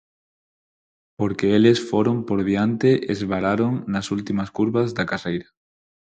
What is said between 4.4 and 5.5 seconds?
curvas da carreira.